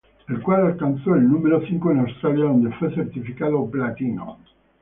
[0.29, 4.39] El cual alcanzó el número cinco en Australia, donde fue certificado Platino.